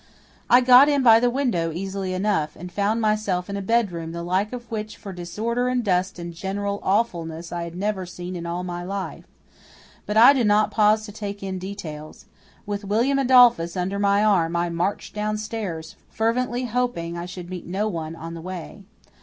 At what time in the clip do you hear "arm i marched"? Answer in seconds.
14.25-15.13